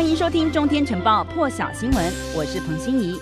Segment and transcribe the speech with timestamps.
[0.00, 3.20] 欢迎收听《中天晨报》破晓新闻，我是彭欣怡。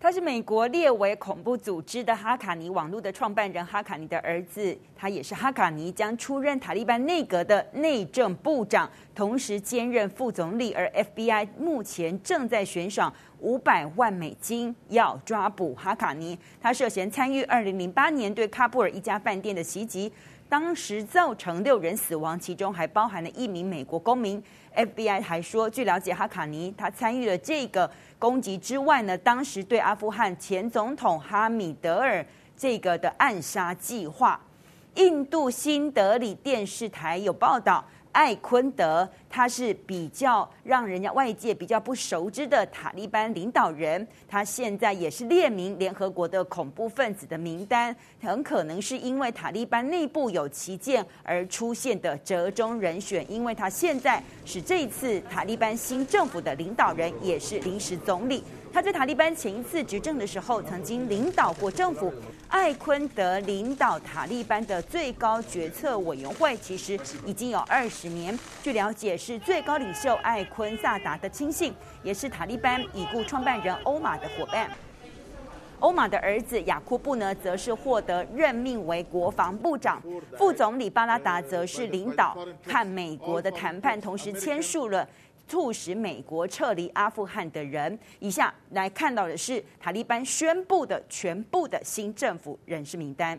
[0.00, 10.72] 他是美国列为恐怖组织的哈卡尼网络的创办人哈卡尼的儿子，他也是哈卡尼将出任塔利班内阁的内政部长，同时兼任副总理。
[10.72, 20.10] 而 FBI 目前正在悬赏五百万美金要抓捕哈卡尼，他涉嫌参与二零零八年对喀布尔一家饭店的袭击，
[20.52, 24.42] 当时造成六人死亡，其中还包含了一名美国公民。
[24.76, 32.22] FBI 还说，据了解，哈卡尼他参与了这个攻击之外呢，当时对阿富汗前总统哈米德尔
[32.54, 34.38] 这个的暗杀计划。
[34.96, 37.82] 印度新德里电视台有报道。
[38.12, 58.44] 艾昆德，他是比较让人家外界比较不熟知的塔利班领导人，他现在也是列名联合国的恐怖分子的名单，很可能是因为塔利班内部有歧见而出现的折中人选，因为他现在是这一次塔利班新政府的领导人，也是临时总理。
[58.72, 62.10] 他在塔利班前一次执政的时候，曾经领导过政府。
[62.48, 68.38] 艾昆德领导塔利班的最高决策委员会，其实已经有二十年。
[68.62, 74.70] 据了解，是最高领袖艾昆萨达的亲信，也是塔利班已故创办人欧玛的伙伴。
[75.80, 80.00] 欧马的儿子雅库布呢，则是获得任命为国防部长。
[80.38, 85.06] 副总理巴拉达则是领导和美国的谈判，同时签署了。
[85.52, 93.38] 促使美国撤离阿富汗的人，以下来看到的是塔利班宣布的全部的新政府人事名单。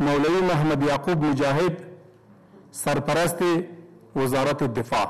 [0.00, 1.76] مولوی محمد یعقوب مجاهد
[2.70, 3.44] سرپرست
[4.16, 5.08] وزارت الدفاع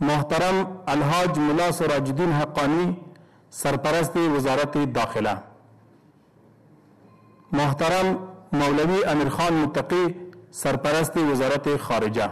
[0.00, 2.96] محترم الحاج ملا سراج الدین حقانی
[3.50, 5.36] سرپرست وزارت داخله
[7.52, 8.18] محترم
[8.52, 10.14] مولوی امیرخان متقی
[10.50, 12.30] سرپرست وزارت خارجه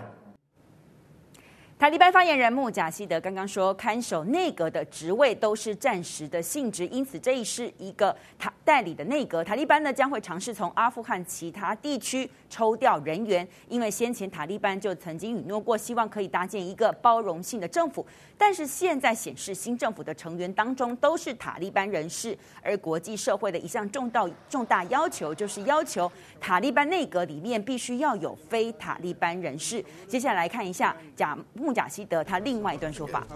[1.80, 9.42] 塔利班发言人穆贾希德刚刚说，看守内阁的职位都是暂时的性质，因此这是一个塔代理的内阁。
[9.42, 18.06] 塔利班呢将会尝试从阿富汗其他地区抽调人员，因为先前塔利班就曾经允诺过，希望可以搭建一个包容性的政府。
[18.36, 29.82] 但是现在显示，新政府的成员当中都是塔利班人士，而国际社会的一项重大重大要求就是要求塔利班内阁里面必须要有非塔利班人士。
[30.06, 31.69] 接下来看一下贾穆。
[31.72, 33.26] 贾希德他另外一段说法。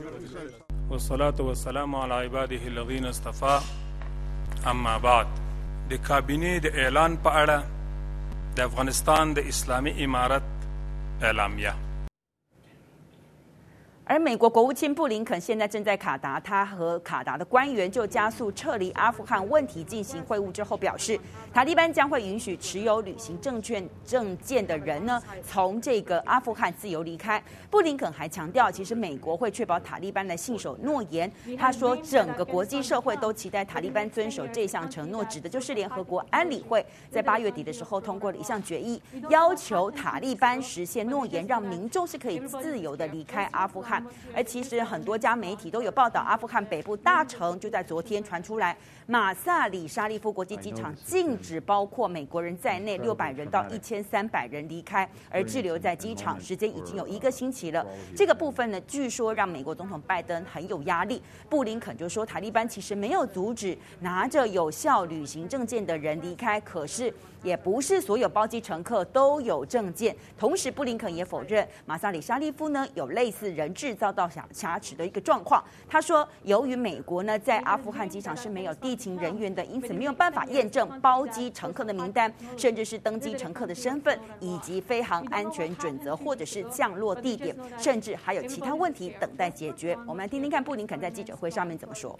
[14.07, 21.19] 而美国国务卿布林肯现在正在卡达，他和卡达的官员就加速撤离阿富汗问题进行会晤之后表示，
[21.55, 27.43] 塔利班将会允许持有旅行证券证件的人呢从这个阿富汗自由离开。
[27.71, 31.31] 布林肯还强调，其实美国会确保塔利班来信守诺言。
[31.59, 39.01] 他说，整个国际社会都期待塔利班遵守这项承诺，指的就是联合国安理会在八月底的时候通过了一项决议，
[39.31, 43.94] 要求塔利班实现诺言，让民众是可以自由的离开阿富汗。
[44.35, 57.85] 而其实很多家媒体都有报道，阿富汗北部大城就在昨天传出来，马萨里沙利夫国际机场禁止包括美国人在内六百人到一千三百人离开，而滞留在机场时间已经有一个星期了。
[58.17, 61.21] 这个部分呢，据说让美国总统拜登很有压力。
[61.51, 67.13] 布林肯就说，塔利班其实没有阻止拿着有效旅行证件的人离开，可是
[67.43, 70.17] 也不是所有包机乘客都有证件。
[70.39, 75.63] 同时，布林肯也否认马萨里沙利夫呢有类似人质制遭到瑕瑕疵的一个状况。
[75.87, 89.95] 他说，由于美国呢在阿富汗机场是没有地勤人员的，因此没有办法验证包机乘客的名单，甚至是登机乘客的身份，以及飞航安全准则，或者是降落地点，甚至还有其他问题等待解决。
[90.07, 92.19] 我们来听听看布林肯在记者会上面怎么说。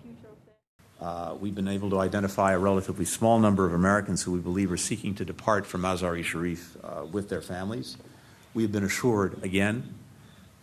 [1.01, 4.71] Uh, we've been able to identify a relatively small number of Americans who we believe
[4.71, 7.97] are seeking to depart from Mazar-e Sharif uh, with their families.
[8.55, 9.83] We have been assured again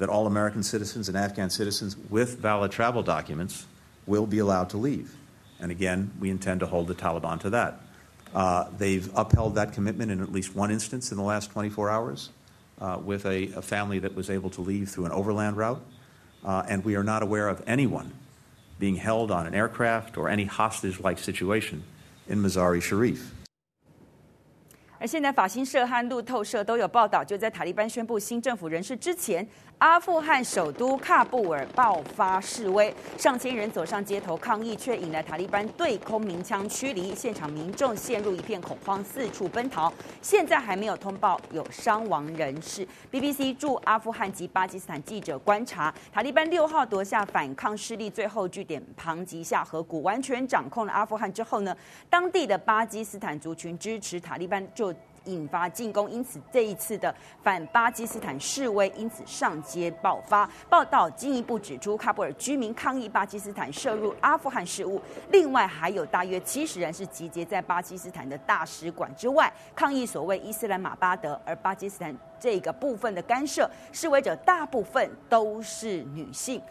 [0.02, 3.68] that all American citizens and Afghan citizens with valid travel documents
[4.08, 5.16] will be allowed to leave.
[5.60, 7.80] And again, we intend to hold the Taliban to that.
[8.34, 12.32] Uh, they've upheld that commitment in at least one instance in the last 24 hours
[12.80, 15.84] uh, with a, a, family that was able to leave through an overland route.
[16.44, 18.12] Uh, and we are not aware of anyone
[18.80, 21.84] being held on an aircraft or any hostage like situation
[22.28, 23.36] in Mazar-e Sharif.
[25.02, 29.46] 而现在法新社和路透社都有报道，就在塔利班宣布新政府人事之前，
[29.80, 39.92] 阿富汗首都喀布尔爆发示威，上千人走上街头抗议，却引来塔利班对空鸣枪驱离，现场民众陷入一片恐慌，四处奔逃。
[40.22, 42.88] 现在还没有通报有伤亡人士。
[43.12, 51.76] BBC 驻阿富汗及巴基斯坦记者观察，塔利班六号夺下反抗势力最后据点庞吉夏河谷，完全掌控了阿富汗之后呢，
[52.08, 54.91] 当地的巴基斯坦族群支持塔利班就。
[55.26, 57.14] 引发进攻，因此这一次的
[57.44, 60.50] 反巴基斯坦示威因此上街爆发。
[60.70, 65.02] 报道进一步指出，喀布尔居民抗议巴基斯坦涉入阿富汗事务，
[65.32, 71.40] 另外还有大约七十人是集结在巴基斯坦的大使馆之外，抗议所谓伊斯兰马巴德。
[71.46, 76.62] 而巴基斯坦这个部分的干涉，示威者大部分都是女性。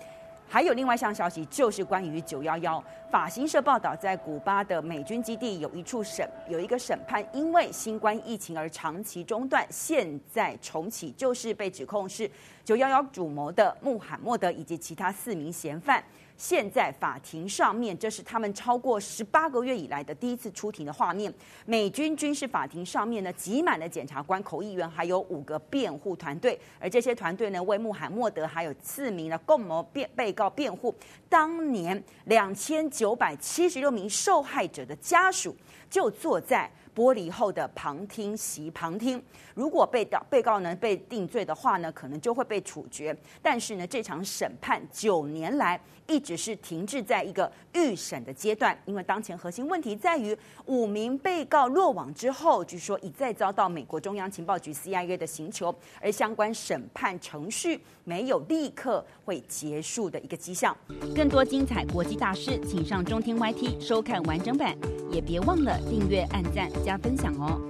[0.53, 2.83] 还有另外一项消息，就是关于九幺幺。
[3.09, 12.29] 法新社报道，在古巴的美军基地有一处审，有一个审判，因为新冠疫情而长期中断，现在重启，就是被指控是
[12.65, 16.03] 九幺幺主谋的穆罕默德以及其他四名嫌犯。
[16.37, 21.31] 现在法庭上面，这是他们超过十八个月以来的第一次出庭的画面。
[21.67, 26.59] 美军军事法庭上面呢，挤满了检察官、口译员，还有五个辩护团队。
[26.79, 30.95] 而这些团队呢，为穆罕默德还有四名的共谋辩被到辩护。
[31.29, 35.55] 当年两千九百七十六名受害者的家属
[35.91, 39.23] 就坐在玻璃后的旁听席旁听。
[39.55, 43.15] 如果被告被告呢被定罪的话呢，可能就会被处决。
[43.43, 60.77] 但是呢，这场审判九年来一直是停滞在一个预审的阶段，因为当前核心问题在于五名被告落网之后，据说一再遭到美国中央情报局 CIA 的刑求，而相关审判程序没有立刻会结束的一个迹象。
[61.15, 64.77] 更多精彩国际大事，请上中天 YT 收看完整版，
[65.11, 67.70] 也别忘了订阅、按赞、加分享哦。